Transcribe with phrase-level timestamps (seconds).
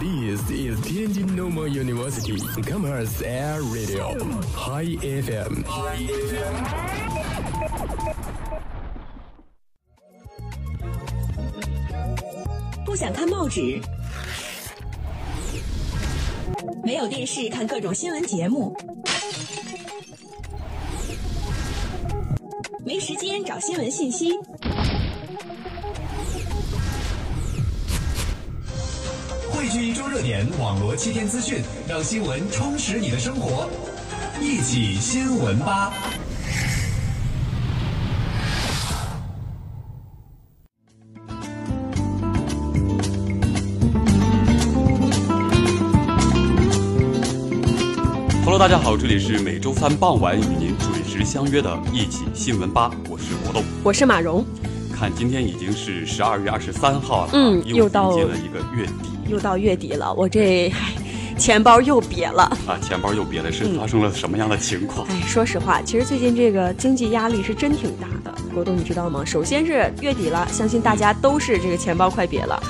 [0.00, 4.16] This is Tianjin Normal University Commerce Air Radio
[4.56, 5.62] High FM。
[12.86, 13.78] 不想看报纸，
[16.82, 18.74] 没有电视看各种新闻节目，
[22.86, 24.32] 没时间找新闻信息。
[29.70, 33.70] 汇聚一周热点，网罗七天资讯，让新闻充实你的生活。
[34.40, 35.92] 一起新闻吧。
[48.44, 53.62] Hello，大家好，这里是每周三傍晚与您准时相约的《一起新闻吧》，我是国栋。
[53.84, 54.44] 我是马蓉，
[55.00, 58.92] 看今天已经是十二月二十三号了，嗯又又到了一个月底
[59.28, 60.92] 又到月底了，我这唉
[61.38, 62.42] 钱包又瘪了。
[62.68, 65.08] 啊，钱包又瘪了，是发生了什么样的情况？
[65.08, 68.38] 哎，说实话，其实最近这个经济压力是真挺大的。
[68.52, 69.24] 国栋，你知道吗？
[69.24, 72.62] 首先是月底了，相信大家都是这个钱包快瘪了。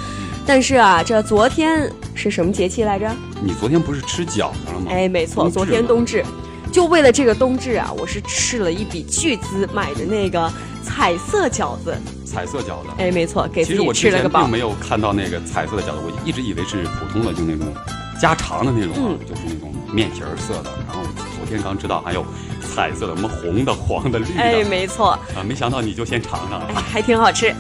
[0.47, 3.11] 但是啊，这昨天是什么节气来着？
[3.43, 4.87] 你昨天不是吃饺子了吗？
[4.89, 6.25] 哎，没错，昨天嘛冬至。
[6.71, 10.51] 就为了这个冬至啊，我是斥了一笔巨资买的那个
[10.83, 11.97] 彩色饺子。
[12.25, 12.89] 彩色饺子。
[12.99, 14.49] 哎，没错，给自己其实我之吃了个并。
[14.49, 17.67] 没有看到那个彩色的饺子，我一直以为是普通的，就那种
[18.21, 20.71] 家常的那种啊，嗯就是那种面皮儿色的。
[20.87, 21.03] 然后
[21.37, 22.25] 昨天刚知道还有
[22.61, 27.55] 彩色的，什么红的、黄的、绿的，哎，没错，啊，没想到你就先尝尝哎，还挺好吃。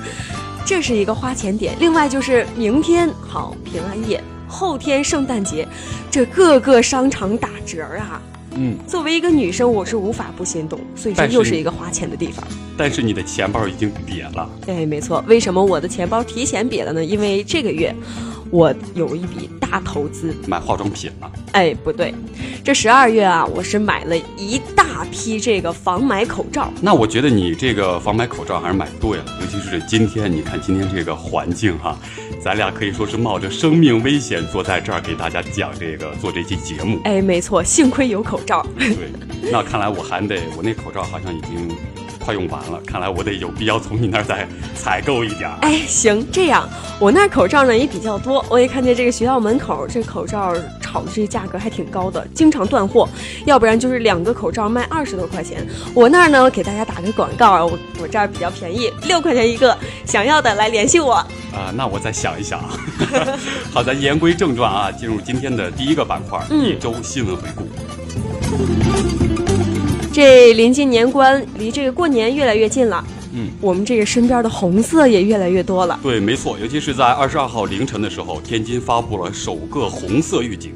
[0.64, 1.74] 这是一个花钱点。
[1.80, 5.66] 另外就是明天好平安夜，后天圣诞节，
[6.10, 8.22] 这各个商场打折啊。
[8.62, 12.46] 嗯，作为一个女生，我是无法不心动，所以这又是一个花钱的地方。
[12.76, 14.46] 但是你的钱包已经瘪了。
[14.66, 15.24] 对，没错。
[15.26, 17.02] 为什么我的钱包提前瘪了呢？
[17.02, 17.94] 因为这个月
[18.50, 20.34] 我有一笔大投资。
[20.46, 22.14] 买化妆品了，哎，不对，
[22.64, 26.70] 这十二月啊，我是买了一大批这个防霾口罩。
[26.80, 31.96] 那我觉得你这个防霾口罩还是买对了，尤其是今天，你看今天这个环境哈、
[32.42, 36.98] 咱俩可以说是冒着生命危险坐在这儿给大家讲这个做这期节目。
[37.04, 38.66] 哎，没错，幸亏有口罩。
[38.76, 39.10] 对，
[39.50, 41.68] 那看来我还得，我那口罩好像已经
[42.20, 45.56] 快用完了，看来我得有必要从你那儿再采购一点儿。
[45.62, 53.08] 哎，行，这样我那儿口罩呢也比较多，我也看见这个学校门口这口罩炒的这个价格还挺高的，经常断货，
[53.46, 55.66] 要不然就是两个口罩卖二十多块钱。
[55.94, 61.14] 我那儿呢给大家打个广告啊，我我这儿比较便宜，六块钱一个，想要的来联系我。
[61.14, 62.62] 啊，那我再想一想。
[63.72, 67.66] 好，咱言归正传啊，进入今天的第一个板块，嗯一周新闻回顾。
[70.20, 75.98] 这临近年关，离这个过年越来越近了，嗯，我们这个身边的红色也越来越多了。
[76.02, 80.74] 对，没错，尤其是在二十二号凌晨的时候，天津发布了首个红色预警。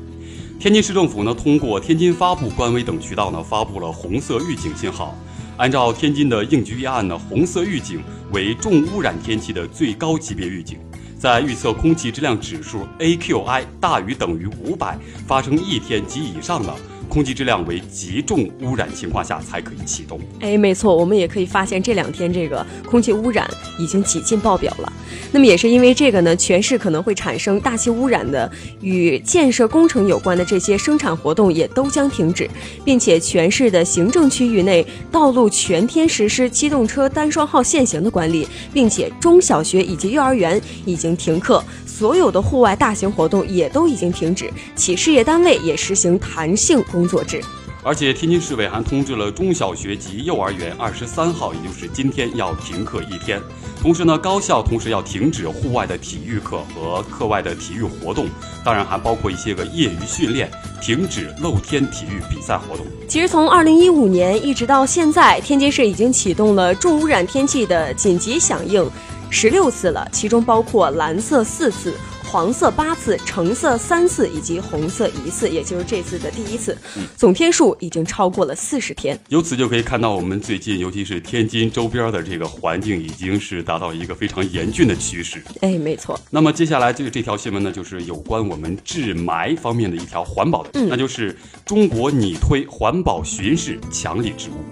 [0.59, 5.15] 天津市政府呢，通过天津发布官微等渠道呢，发布了红色预警信号。
[5.59, 8.03] 按照天津的应急预案呢，红色预警
[8.33, 10.79] 为重污染天气的最高级别预警，
[11.19, 16.75] 在预测空气质量指数 AQI 大于等于五百，发生一天及以上的
[17.09, 20.19] 空气质量为极重污染情况下才可以启动。
[20.41, 23.49] 哎，没错，我们也可以发现这两天这个空气污染
[23.79, 24.93] 已经几近爆表了。
[25.31, 28.51] 那么也是因为这个呢，全市可能会产生大气污染的
[28.81, 32.49] 与建设工程有关的这些生产活动也都将停止，
[32.85, 41.63] 并且全市的行政区域内道路全天实施机动车单双号限行的管理，并且中小学以及幼儿园已经停课。
[41.87, 47.43] 所有的户外大型活动也都已经停止，企事业单位也实行弹性工作制。
[47.83, 53.39] 而且天津市委还通知了中小学及幼儿园，二十三号，也就是今天要停课一天。
[53.83, 58.27] 同时呢，高校同时要停止户外的体育课和课外的体育活动，
[58.65, 60.51] 当然还包括一些个业余训练，
[60.81, 62.87] 停止露天体育比赛活动。
[63.07, 68.91] 其实从二零一五年一直到现在，天津市已经启动了重污染天气的紧急响应
[69.35, 71.93] 十六次了，其中包括蓝色四次。
[72.23, 76.77] 黄色八次，橙色三次，以及红色一次，也就是这次的第一次，
[77.17, 79.17] 总天数已经超过了四十天。
[79.29, 85.41] 由此就可以看到，我们最近尤其是天津周边的这个环境已经是达到一个非常严峻的趋势。
[85.61, 94.65] 哎，没错，那么接下来这个这条新闻呢，就是有关我们治霾方面的一条环保的，嗯那就是中国拟推环保巡视强力职务。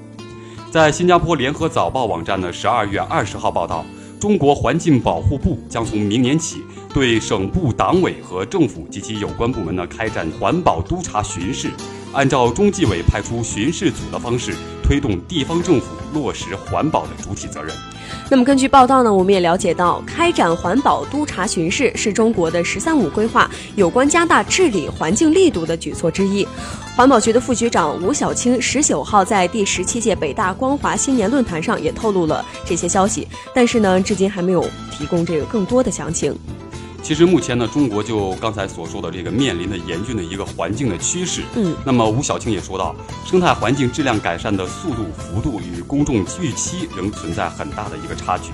[0.73, 3.87] 在新加坡联合早报网站呢，十二月二十号报道，
[4.23, 6.63] 中国环境保护部将从明年起
[6.95, 11.69] 对省部党委和政府及其有关部门呢开展环保督查巡视。
[12.13, 17.75] 按照中纪委派出巡视组的方式，推动地方政府落实环保的主体责任。
[18.31, 26.47] 那么根据报道呢，我们也了解到，开展环保督查巡视是中国的“十三五”规划有关加大治理环境力度的举措之一。
[26.95, 36.37] 环保局的副局长吴晓清十九号在第十七届北大光华新年论坛上也透露了这些消息，但是呢，至今还没有提供这个更多的详情。
[37.03, 41.43] 其实目前呢，中国就刚才所说的这个面临的严峻的一个环境的趋势。
[41.57, 42.95] 嗯，那么吴晓庆也说到，
[43.27, 48.53] 生态环境质量改善的速度、幅度与公众预期仍存在很大的一个差距。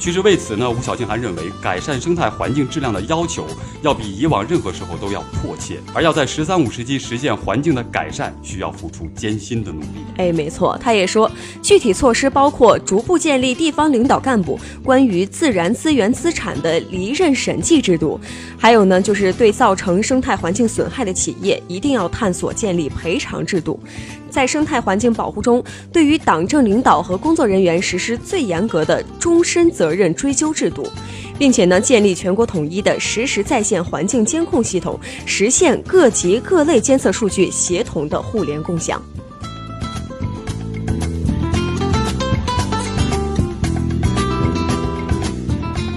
[0.00, 3.46] 其实为此呢，吴晓庆还认为，改善生态环境质量的要求
[3.82, 9.86] 要比以往任何时候都要迫切，而要在“十三五”时期实现环境的改善，需要付出艰辛的努力。
[10.16, 11.30] 哎，没错，他也说，
[11.60, 18.18] 具体措施包括逐步建立地方领导干部关于自然资源资产的离任审计制度，
[18.58, 23.78] 还有呢，就是对造成生态环境损害的企业，一定要探索建立赔偿制度。
[24.30, 25.62] 在生态环境保护中，
[25.92, 30.86] 对于党政领导和工作人员实施最严格的终身责任追究制度，
[31.38, 39.02] 并且呢，建立全国统一的实时在线环境监控系统，实现各级各类监测数据协同的互联共享。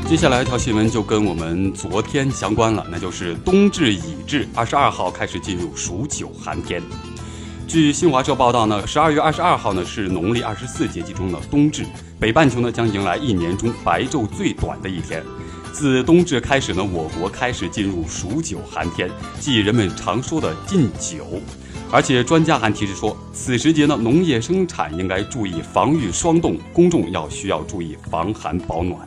[0.05, 6.79] 接下来一条新闻就跟我们昨天相关了，那就是冬至已至，二十二号开始进入数九寒天。
[7.67, 11.83] 据新华社报道呢，十二月二十二号呢是农历二十四节气中的冬至，
[12.19, 15.23] 北半球呢将迎来一年中白昼最短的一天。
[15.71, 21.41] 自冬至开始呢，我国开始进入数九寒天，即人们常说的禁酒。
[21.93, 28.99] 而且专家还提示说，此时节呢，农业生产应该注意防御霜冻，公众要需要注意防寒保暖。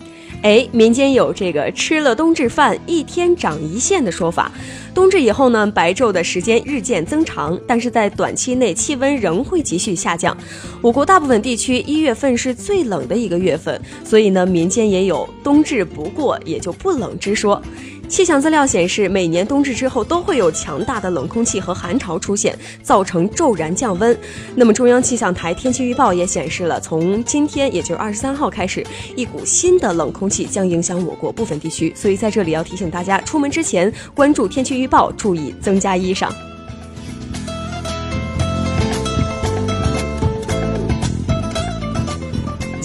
[0.42, 4.52] 哎，民间有这个吃了冬至饭一天长一线的说法。
[4.94, 10.36] 冬至以后呢，白昼的时间日渐增长，但是在短期内气温仍会继续下降。
[10.80, 17.60] 我国大部分地区一月份是最冷的一个月份，所以呢，民间也有冬至不过也就不冷之说。
[18.08, 24.16] 气象资料显示，每年冬至之后都会有强大的冷空气和寒潮出现，造成骤然降温。
[24.54, 28.86] 那么，中央气象台天气预报也显示了，从今天，也就是二十三号开始，
[29.16, 31.92] 一股新的冷空气将影响我国部分地区。
[31.96, 36.30] 所以，在这里要提醒大家，出门之前关注天气预报，注意增加衣裳。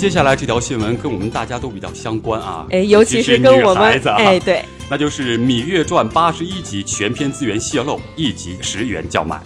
[0.02, 4.66] 接下来这条新闻跟我们大家都比较相关啊，哎，尤其是跟我们，哎，对。
[4.90, 9.40] 那就是《芈月传》八十一集全篇资源泄露，一集十元叫卖。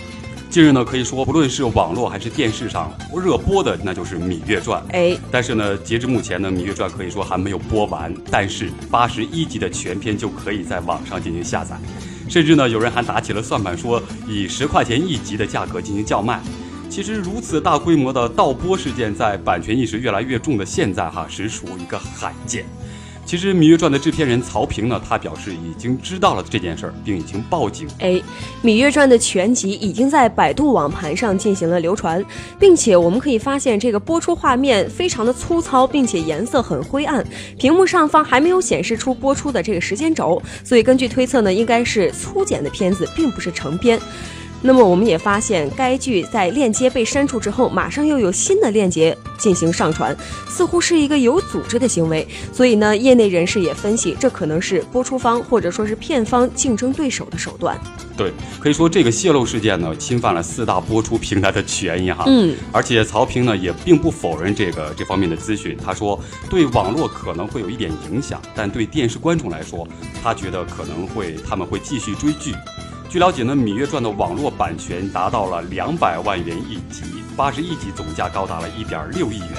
[0.50, 4.82] 近日呢，可以说不论是网络还是电视上热播的，那就是《芈月传》。
[4.94, 11.76] 哎，但是呢，截至目前呢，《芈月传》可以说还没有播完，但是八十一集的全篇就可以在网上进行下载，
[12.30, 16.40] 甚至呢，有人还打起了算盘，说以十块钱一集的价格进行叫卖。
[16.90, 22.66] 其实如此大规模的盗播事件，在版权意识越来越重的现在，哈，实属一个罕见。
[23.26, 27.88] 其实《芈月传》的制片人曹平呢，他表示已经知道了这件事儿，并已经报警。
[27.98, 28.22] A，，
[28.64, 32.24] 《芈月传》的全集已经在百度网盘上进行了流传，
[32.60, 37.26] 并且我们可以发现，这个播出画面非常的粗糙，并且颜色很灰暗，
[37.58, 44.00] 屏幕上方还没有显示出播出的这个时间轴，所以根据推测呢，应该是粗剪的片子，并不是成片。
[44.66, 50.18] 那么我们也发现，该剧在链接被删除之后，马上又有新的链接进行上传，
[50.48, 52.28] 似乎是一个有组织的行为。
[52.52, 57.80] 所以呢，业内人士也分析，这可能是播出方或者说是片方竞争对手的手段。
[58.18, 62.24] 对，可以说这个泄露事件呢，侵犯了四大播出平台的权益哈。
[62.26, 69.88] 嗯，而且曹平呢也并不否认这个这方面的资讯，他说对网络可能会有一点影响，但对电视观众来说，
[70.24, 72.52] 他觉得可能会他们会继续追剧。
[73.10, 77.04] 据了解呢，《芈月传》的网络版权达到了两百万元一集，
[77.38, 79.50] 八十一集总价高达了一点六亿元。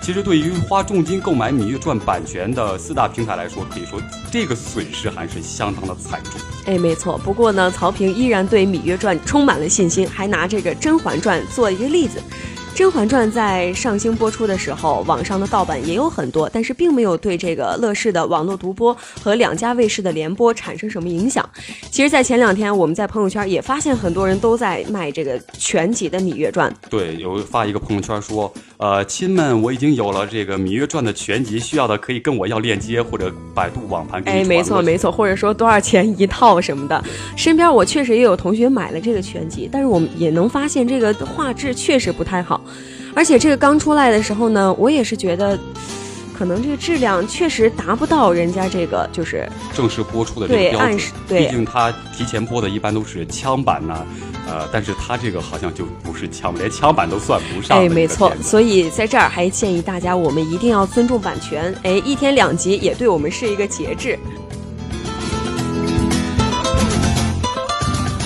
[0.00, 4.00] 其实，对于花重金购买《芈月传》版权的四大平台来说，可以说
[4.32, 6.32] 这个损失还是相当的惨重。
[6.66, 7.18] 哎，没错。
[7.18, 12.18] 不过呢，曹平依然对《芈月传》充满了信心，还拿这个《甄嬛传》做一个例子。
[12.78, 21.44] 《甄嬛传》在上星播出的时候，网上的盗版也有很多，但是并没有对这个乐视的网络独播和两家卫视的联播产生什么影响。
[21.90, 26.70] 其实，在前两天，我们在朋友圈也发现很多人都在卖这个全集的《芈月传》。
[26.88, 37.02] 对，有发一个朋友圈说：“呃，亲们，我已经有了这个《芈月传》的全集，需要的可以跟我要链接或者百度网盘。”哎，没错没错，或者说多少钱一套什么的。
[37.36, 42.60] 身边我确实也有同学买了这个全集，但是我们也能发现这个画质确实不太好。
[43.14, 45.58] 而且这个刚出来的时候呢，我也是觉得，
[46.36, 51.00] 可能这个质量确实达不到人家这个就是正式播出的这对个标准。
[51.26, 54.06] 对毕竟他提前播的一般都是枪版呐、
[54.46, 61.74] 呃，但是他这个好像就不是枪，连枪版都算不上的哎，没错所以在这儿还建议大家，我们一定要尊重版权。
[61.82, 64.16] 哎，一天两集也对我们是一个节制。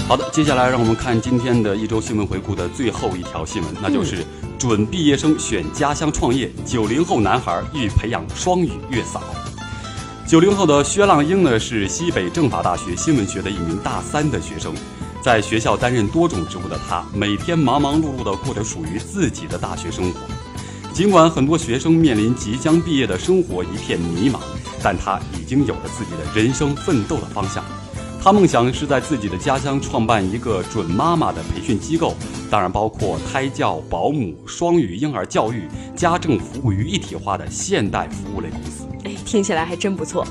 [0.07, 4.19] 好的，接下来让我们看今天的一周新闻回顾的最后一条新闻，那就是
[4.69, 9.21] 准毕业生选家乡创业，九零后男孩欲培养双语月嫂。
[10.25, 14.73] 九零后的薛浪英呢，是西北政法大学新闻学的一名大三的学生，
[15.21, 20.21] 在学校担任多种职务的他，每天忙忙碌碌地过着属于自己的大学生活。
[20.93, 24.39] 尽管很多学生面临即将毕业的生活一片迷茫，
[24.81, 27.65] 但他已经有了自己的人生奋斗的方向。
[28.25, 32.15] 他梦想是在自己的家乡创办一个准妈妈的培训机构，
[32.49, 35.65] 当然包括胎教、保姆、双语婴儿教育、
[35.97, 38.87] 家政服务于一体化的现代服务类公司。
[39.03, 40.25] 哎，听起来还真不错。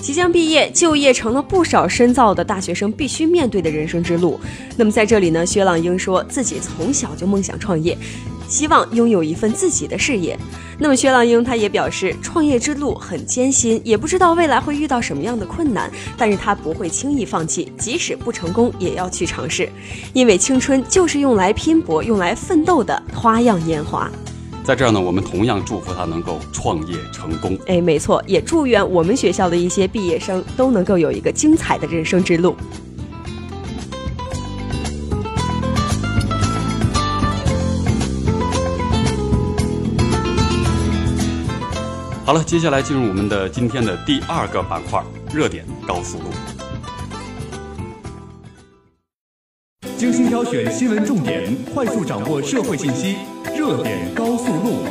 [0.00, 4.38] 即将毕业，就业成了不少深造的大学生必须面对的人生之路。
[4.76, 7.98] 那么在这里呢，薛朗英说自己从小就梦想创业，
[8.52, 10.38] 希望拥有一份自己的事业。
[10.78, 19.66] 那么薛浪英他也表示，创业之路很艰辛，也不知道未来会遇到什么样的困难，但是他不会轻易放弃，即使不成功也要去尝试，
[20.12, 24.10] 因为青春就是用来拼搏、用来奋斗的花样年华。
[24.62, 27.58] 在这儿呢，我们同样祝福他能够创业成功。
[27.66, 32.54] 哎，没错，也祝愿我们学校的一些毕业生都能够有一个精彩的人生之路。
[42.24, 45.02] 好了，接下来进入我们的今天的第二个板块——
[45.34, 46.26] 热点高速路。
[49.96, 53.16] 精心挑选新闻重点，快速掌握社会信息，
[53.56, 54.84] 热点高速路。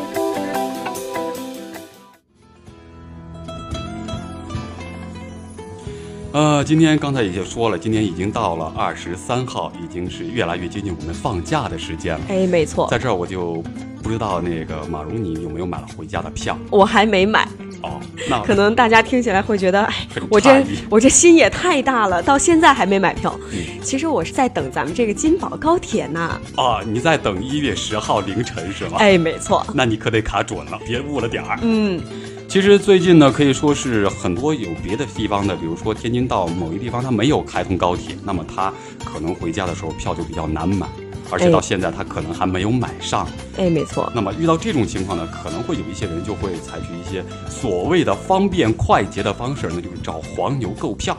[6.33, 12.25] 呃，今天刚才已经说了，今天已经到了二十三号，已经是越来越接近我们放假的时间了。
[12.27, 13.63] 哎，没错，在这儿我就
[14.01, 17.47] 不知道那个马蓉你有没有买了回家的票我还没买，
[17.81, 17.99] 哦？
[18.29, 23.37] 那可能大家听起来会觉得，哎，我这我这心也太大了，到现在还没买票。
[23.51, 26.39] 嗯其实我是在等咱们这个金宝高铁呢。
[26.55, 28.97] 啊，你在等一月十号凌晨是吗？
[28.99, 31.57] 哎，没错，那你可得卡准了，别误了点儿。
[31.63, 31.99] 嗯，
[32.47, 38.71] 其实最近呢，可以说是很多有别的地方的，比如说天津到某一地方它没有开通高铁，那么它
[39.03, 40.87] 可能回家的时候票就比较难买，
[41.31, 43.27] 而且哎到现在他可能还没有买上。
[43.57, 51.17] 哎，没错，那么遇到这种情况呢，可能会有一些人就会采取一些所谓的方便快捷的方式，那就是找黄牛购票。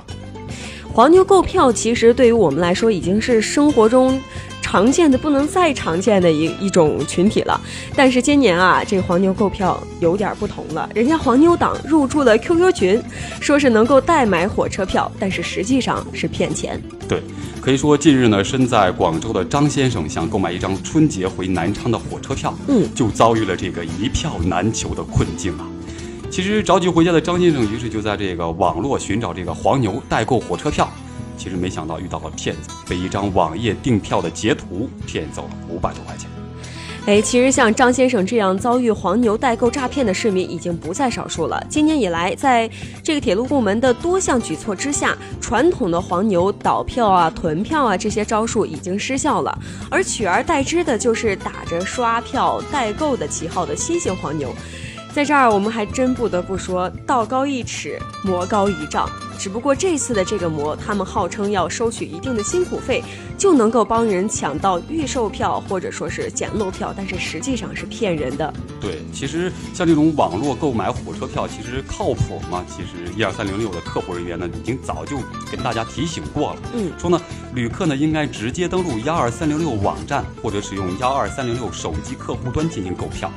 [0.92, 4.20] 黄牛购票其实对于我们来说已经是生活中
[4.72, 7.60] 常见的不能再常见的一一种群体了。
[7.94, 13.02] 但是今年啊，这个黄牛购票有点不同了，人家黄牛党入驻了 QQ 群，
[13.38, 16.80] 说是能够代买火车票，但是实际上是骗钱。
[17.06, 17.22] 对，
[17.60, 25.68] 可以说近日呢，身在广州的张先生想购买一张春节回南昌的火车票，嗯，就遭遇了这个一票难求的困境啊。
[26.30, 30.90] 其实着急回家的张先生，于是就在这个网络寻找这个黄牛代购火车票，
[31.42, 36.30] 其实没想到遇到了骗子，被一张网页订票的截图骗走了五百多块钱。
[37.06, 41.60] 哎，其实像张先生这样遭遇黄牛代购诈骗的市民已经不在少数了。
[41.68, 42.70] 今年以来，在
[43.02, 49.58] 这个铁路部门的多项举措之下，传统的黄牛倒票啊、囤票啊这些招数已经失效了，
[49.90, 54.54] 而取而代之的就是打着刷票代购的旗号的新型黄牛。
[55.14, 59.06] 在这儿，我们还真不得不说，道高一尺，魔高一丈。
[59.38, 63.02] 只不过这次的这个魔，他们号称要收取一定的辛苦费，
[63.36, 68.54] 就能够帮人抢到预售票或者说是捡漏票，但是实际上是骗人的。
[68.80, 72.64] 对，其实像这种网络购买火车票，其实靠谱吗？
[72.66, 75.18] 其实一二三零六的客服人员呢，已经早就
[75.50, 76.60] 跟大家提醒过了。
[76.74, 77.20] 嗯说呢，
[77.52, 83.30] 旅客呢应该直接登录幺二三零六网站，或者使用幺二三零六手机客户端进行购票，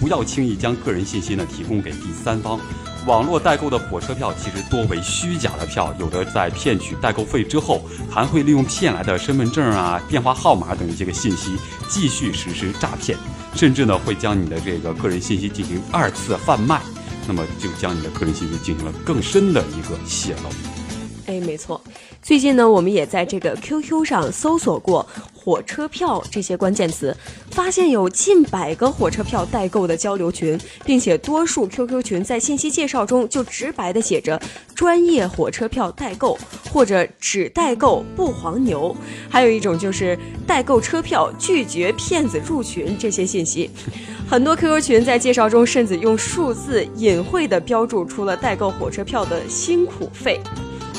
[0.00, 2.58] 不要轻易将个人信息呢提供给第三方。
[3.06, 11.56] 网络代购的火车票其实多为虚假的票，有的在骗取代购费之后，还会利用骗来的身份证啊、电话号码等这个信息
[11.88, 13.16] 继续实施诈骗，
[13.54, 16.80] 甚至呢会将你的这个个人信息进行二次贩卖，
[17.28, 20.50] 那么就将你的个人信息进行了更深的一个泄露。
[21.26, 21.80] 哎，没错。
[22.22, 25.06] 最近呢，我们也在这个 QQ 上搜索过
[25.46, 27.16] 火车票这些关键词，
[27.52, 34.42] 发现有近百个火车票代购的交流群，并且多数 QQ 群在信息介绍中就直白的写着
[34.74, 36.36] “专业火车票代购”
[36.72, 38.92] 或者“只代购不黄牛”，
[39.30, 43.70] 还有一种就是“代购车票拒绝骗子入群”这些信息。
[44.28, 50.40] 很多 QQ 群在介绍中甚至用数字隐晦地标注出了代购火车票的辛苦费。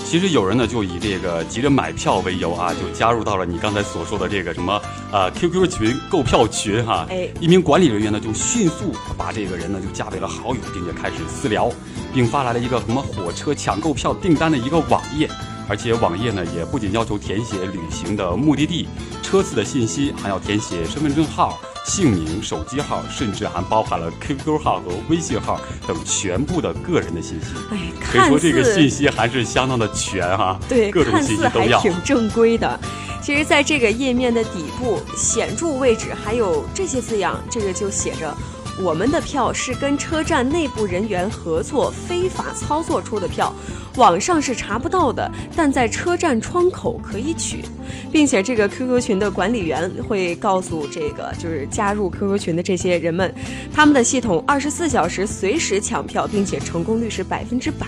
[0.10, 7.06] 其实有人呢就以这个急着买票为由啊，就加入到了你刚才所说的这个什么呃 QQ 群购票群哈。
[7.10, 11.70] 哎，一名管理人员呢就迅速把这个人呢就加为了好友，并且开始私聊，
[12.14, 15.30] 并发来了一个什么火车抢购票订单的一个网页。
[15.68, 18.88] 而且网页呢也不仅要求填写旅行的目的地、
[19.22, 21.60] 车次的信息，还要填写身份证号。
[21.86, 25.58] 姓名、手机号，甚至还包含了 QQ 号和微信号
[25.88, 27.48] 等全部的个人的信息。
[27.72, 30.60] 哎，可以说这个信息还是相当的全哈。
[30.68, 31.80] 对，各种信息都要。
[31.80, 32.78] 挺正规的。
[33.22, 38.36] 其实，在这个页面的底部显著位置还有这些字样，这个就写着。
[38.80, 43.52] 我们的票是跟车站内部人员合作非法操作出的票，
[43.96, 47.64] 网上是查不到的，但在车站窗口可以取，
[48.12, 53.34] 并且这个 QQ 群的管理员会告诉这个就是加入 QQ 群的这些人们，
[53.74, 57.88] 他们的系统二十四小时随时抢票，并且成功率是百分之百。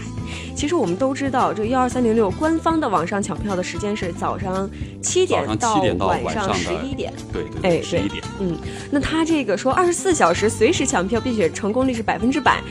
[0.55, 4.69] 其实我们都知道，这幺二三零六官方的网上抢票的时间是早上
[5.01, 7.13] 七点到晚上十一点。
[7.31, 8.23] 对对，哎，十一点。
[8.39, 8.57] 嗯，
[8.91, 12.61] 那他这个说二十四小时随时抢票，并且成功率是百分之百。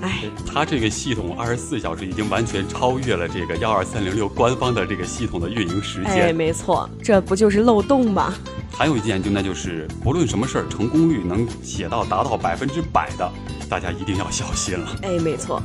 [0.00, 6.26] 哎，他这个系统二十四小时已经完全超越了这个幺二三零六官方的这个系统的运营时间。
[6.26, 8.34] 哎，没错，这不就是漏洞吗？
[8.70, 13.30] 还有一件就那就是不论什么事儿，成功率能写到达到百分之百的，
[13.70, 14.96] 大家一定要小心了。
[15.02, 15.62] 哎，没错。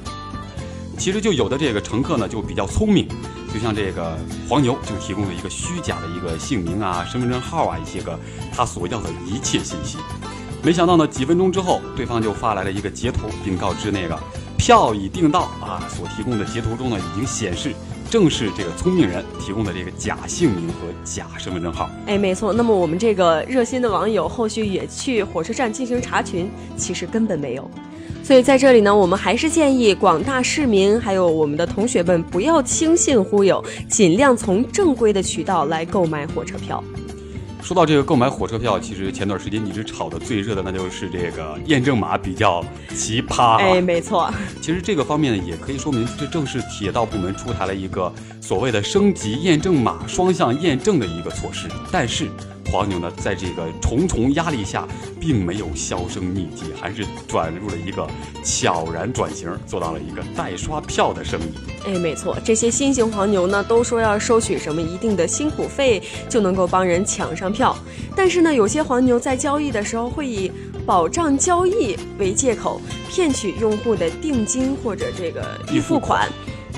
[0.99, 3.07] 其实就有的这个乘客呢就比较聪明，
[3.53, 4.17] 就像这个
[4.49, 8.19] 黄牛就提供了一个虚假的一个姓名啊、身份证号啊一些个
[8.53, 9.97] 他所要的一切信息。
[10.61, 14.19] 没想到呢，几分钟之后，对方就发来了一个截图，并告知那个
[14.57, 15.87] 票已订到啊。
[15.87, 17.73] 所提供的截图中呢，已经显示
[18.09, 20.73] 正是这个聪明人提供的这个假姓名和
[21.05, 21.89] 假身份证号。
[22.07, 22.51] 哎，没错。
[22.51, 27.71] 那么我们这个热心的网友后续也去火车站进行查询，其实根本没有。
[28.29, 36.83] 所以在这里呢，我们还是建议广大市民还有我们的同学们不要轻信忽悠，尽量从正规的渠道来购买火车票。
[37.59, 42.63] 说到这个购买火车票，其实前段时间一直炒的最热的，那就是这个验证码比较
[42.95, 43.57] 奇葩。
[43.57, 44.31] 哎，没错。
[44.61, 48.13] 其实这个方面呢，也可以说明这正是铁道部门出台了一个
[48.49, 52.27] 所谓的升级验证码双向验证的一个措施，但是。
[52.71, 54.87] 黄牛呢，在这个重重压力下，
[55.19, 58.07] 并没有销声匿迹，还是转入了一个
[58.43, 61.53] 悄然转型，做到了一个代刷票的生意。
[61.87, 67.75] 哎，没错，这些新型黄牛呢，都说要收取什么一定的辛苦费，就能够帮人抢上票。
[68.15, 70.51] 但是呢，有些黄牛在交易的时候，会以
[70.85, 76.29] 保障交易为借口，骗取用户的定金或者这个预付款。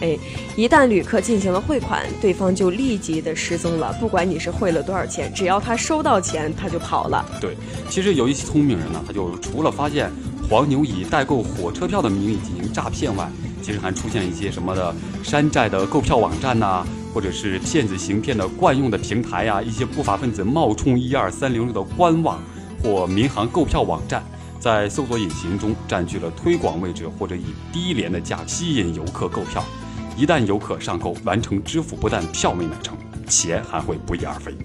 [0.02, 0.18] 哎，
[0.56, 3.94] 一旦旅客进行了汇款，对方就立即的失踪了。
[4.00, 7.24] 不管你是汇了多少钱，只要他收到钱，他就跑了。
[7.40, 7.56] 对，
[7.88, 10.12] 其实有一些聪明人呢，他就除了发现
[10.50, 13.30] 黄牛以代购火车票的名义进行诈骗外，
[13.62, 16.84] 其实还出现一些什么的山寨的购票网站呐，
[17.14, 22.42] 或者是骗子行骗的惯用的平台呀，一些不法分子冒充一二三零六的官网
[22.82, 24.24] 或民航购票网站，
[24.60, 29.64] 在搜索引擎中占据了推广位置，或者以低廉的价吸引游客购票。
[30.22, 32.96] 一旦游客上钩完成支付，不但票没买成，
[33.28, 34.56] 钱还会不翼而飞。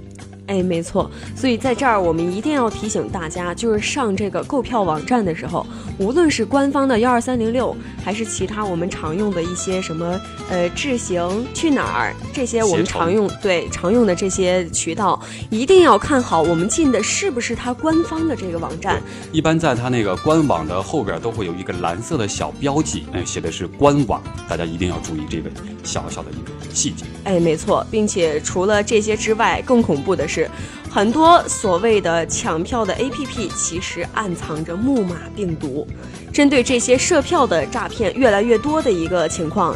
[0.46, 5.66] 哎，没错，所以在这儿我们一定要提醒大家，就是上这个购票网站的时候，
[5.98, 19.02] 无论是官方的幺二三零六，还是其他我们常用的一些什么呃智行去哪儿这些我们常用对常用的这些渠道，一定要看好我们进的是不是它官方的这个网站。
[19.32, 25.50] 一般在它那个官网的后边都会有一个蓝色的小标记，哎，写的是官网，大家一定要注意这个
[25.82, 27.04] 小小的一个细节。
[27.24, 30.35] 哎，没错，并且除了这些之外，更恐怖的是。
[30.36, 30.50] 是
[30.90, 35.86] 很多所谓的抢票的 APP，其实暗藏着木马病毒。
[36.30, 39.74] 针对这些设票的诈骗越来越多的一个情况。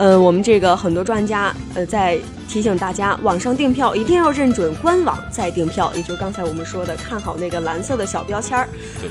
[0.00, 8.66] 呃，我们这个很多专家呃在提醒大家，网上订票一定要认准官网再订票，也就是刚才我们说的，看好那个蓝色的小标签儿。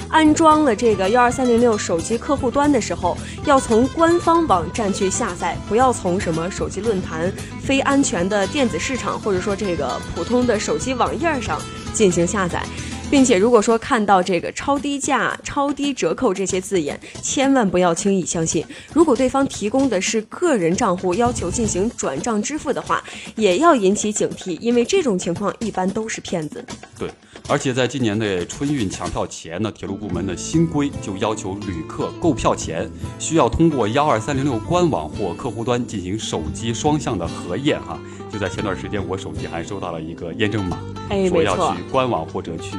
[0.10, 11.62] 安装了这个幺二三零六手机客户端的时候，要从官方网站去下载，不要从什么手机论坛、非安全的电子市场，或者说这个普通的手机网页上
[11.94, 12.64] 进行下载。
[13.10, 18.64] 并且如果说看到这个超低价、超低折扣这些字眼，千万不要轻易相信。
[18.94, 23.04] 如果对方提供的是个人账户，要求进行转账支付的话，
[23.36, 26.64] 也要引起警惕，因为这种情况一般都是骗子。
[26.98, 27.10] 对，
[27.48, 38.00] 而且在今年的春运抢票前呢，铁路部门的新规就要求旅客购票前需要通过幺二三零六官网或客户端进行手机双向的核验哈。
[38.32, 40.78] 就在前段时间，我手机还收到了一个验证码，
[41.10, 42.78] 哎，说要去，官网或者去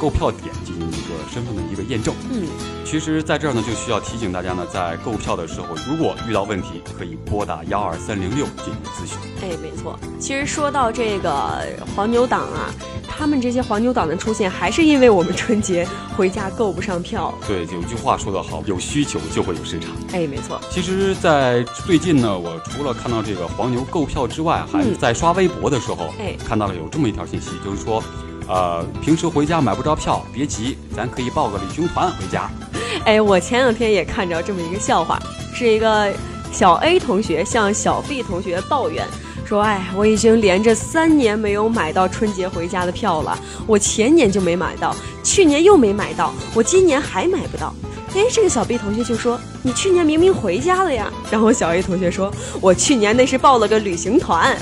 [0.00, 2.14] 购票点进行一个身份的一个验证。
[2.30, 2.46] 嗯，
[2.84, 9.18] 其实，在这儿呢，就需要提醒大家呢，在购票的时候，如果遇到问题，可以拨打幺二三零六进行咨询。
[9.42, 9.98] 哎，没错。
[10.18, 11.62] 其实说到这个
[11.94, 12.72] 黄牛党啊，
[13.06, 17.34] 他们这些黄牛党的出现，还是因为我们春节回家购不上票。
[17.46, 19.90] 对，有句话说得好，有需求就会有市场。
[20.12, 20.60] 哎，没错。
[20.70, 28.02] 其实，在最近呢，我除了看到这个黄牛购票之外，还嗯在刷微博的时候，哎看到了有这么一条信息，就是说，
[28.48, 32.50] 呃，平时回家买不着票，别急，咱可以报个旅行团回家。
[33.04, 35.18] 哎，我前两天也看着这么一个笑话，
[35.54, 36.12] 是一个
[36.52, 39.06] 小 A 同学向小 B 同学抱怨
[39.44, 47.74] 说：“哎，我已经连着三年没有买到春节回家的票了，我前年就没买到，去年又没买到，我今年还买不到。”
[48.14, 54.56] 哎，这个小 B 同学就说：“你去年明明回家了呀。”然后小 A 同学说：“我去年那是报了个旅行团。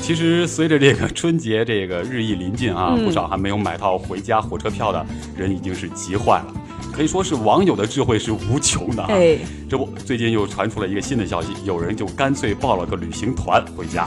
[0.00, 6.54] 其实，随着这个春节这个日益临近啊，嗯不少还没有买到回家火车票的人已经是急坏了，
[6.92, 9.06] 可以说是网友的智慧是无穷的”啊。
[9.10, 14.04] 哎，这不，最近又传出了一个新的消息，有人就干脆报了个旅行团回家。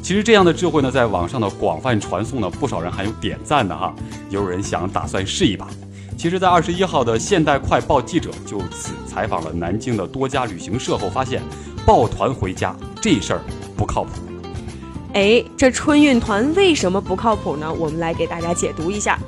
[0.00, 3.92] 其实这样的智慧呢，在网上的广泛传送呢，不少人还有点赞的哈。
[4.30, 5.66] 也有人想打算试一把。
[6.16, 11.42] 其实，在二十一号的《现代快报》记者就此采访了南京的多家旅行社后发现，
[11.84, 13.40] 抱团回家这事儿
[13.76, 14.10] 不靠谱。
[15.16, 17.72] 哎，这春运团为什么不靠谱呢？
[17.72, 19.18] 我们来给大家解读一下。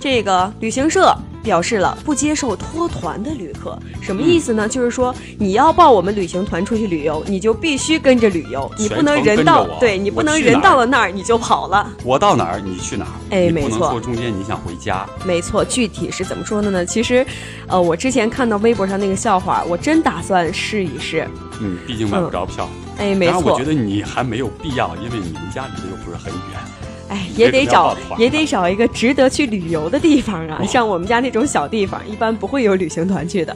[0.00, 4.66] 这个旅行社表示了不接受脱团的旅客，什么意思呢？
[4.66, 11.86] 就是说你要报我们旅行团出去旅游，你就必须跟着旅游，你不能人到对你不能人到了那儿你就跑了。
[12.02, 15.06] 我到哪儿你去哪儿，哎没错说中间你想回家。
[15.22, 16.86] 没错，具体是怎么说的呢？
[16.86, 17.26] 其实，
[17.66, 21.28] 呃，我之前看到微博上那个笑话，我真打算试一试。
[21.60, 22.66] 嗯，毕竟买不着票。
[22.98, 26.60] 哎，没错当然我觉，得你还没有必要，因为你们家离得又不是很远。
[27.08, 30.62] 哎，也得找也得找一个值得去旅游的地方啊！
[30.66, 33.54] 像我们家那种小地方，一般不会有旅行团去的。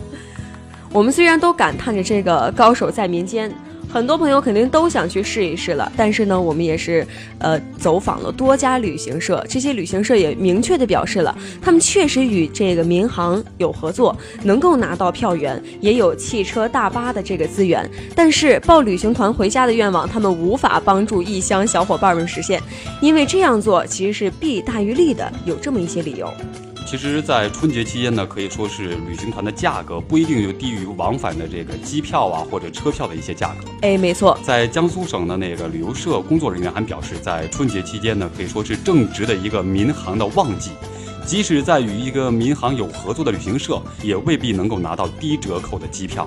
[0.92, 3.53] 我们虽然都感叹着这个高手在民间，
[3.90, 7.07] 很多朋友肯定都想去试一试了，但是呢，我们也是
[7.38, 22.62] 呃走访了多家旅行社，这些旅行社也明确的表示了，他们确实与这个民航有合作，能够拿到票源，也有汽车、大巴的这个资源，但是报旅行团回家的愿望，他们无法帮助异乡小伙伴们实现，
[23.01, 26.31] 因为这样做其实是弊大于利的，有这么一些理由。
[26.90, 33.68] 其实，在春节期间呢，可以说是旅行团的价格不一定就低于往返的这个机票啊或者车票的一些价格。
[33.83, 40.70] 哎，没错，在江苏省的那个旅游社工作人员还表示，在春节期间呢，可以说是正值的一个民航的旺季。
[41.27, 46.27] 即使在与一个民航有合作的旅行社，也未必能够拿到低折扣的机票。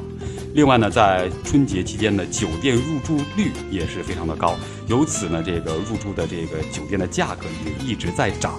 [0.53, 4.53] 另外呢，在春节期间的酒店入住率也是非常的高，
[4.85, 8.53] 由此呢，这个入住的这个酒店的价格也一直在涨，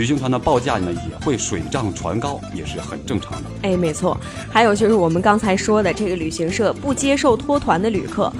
[0.00, 3.50] 旅行团的报价呢也会水涨船高，也是很正常的。
[3.60, 4.18] 哎，没错。
[4.50, 8.32] 还有就是我们刚才说的，这个旅行社不接受脱团的旅客，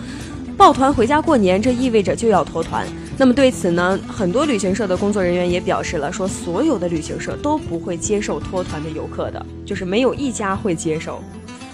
[0.57, 2.89] 抱团回家过年，这意味着就要脱团。
[3.19, 11.23] 那么对此呢，很多旅行社的工作人员也表示了，说所有的旅行社都不会接受脱团的游客的，就是没有一家会接受。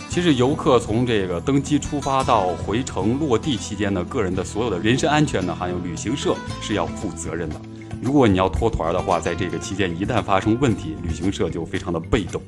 [0.09, 7.55] 其实游客从这个登机出发到回程落地期间呢，个人的所有的人身安全呢，还有旅行社是要负责任的。
[8.03, 12.41] 如果你要脱团的话，在这个期间一旦发生问题，旅行社就非常的被动。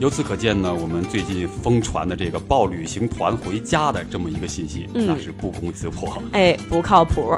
[0.00, 6.22] 由此可见呢，我们最近疯传的这个报旅行团回家的这么一个信息，嗯那是不攻自破。
[6.32, 7.36] 哎，不靠谱。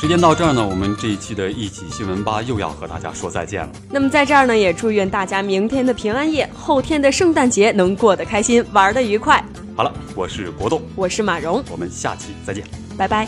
[0.00, 3.72] 时间到这儿呢，我们这一期的一起新闻吧又要和大家说再见了。
[3.90, 9.44] 那么在这儿呢，也祝愿大家明天的平安夜，后天的圣诞节能过得开心，玩的愉快。
[9.80, 12.62] 好了，我是国栋，我是马蓉，我们下期再见。
[12.98, 13.26] 拜拜。